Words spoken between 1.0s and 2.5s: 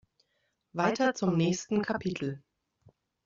zum nächsten Kapitel.